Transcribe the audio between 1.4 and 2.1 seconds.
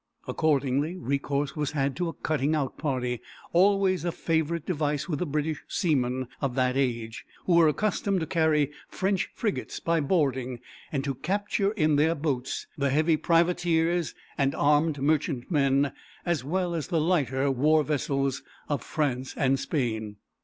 was had to